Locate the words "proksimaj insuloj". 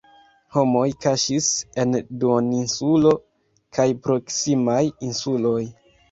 4.07-5.59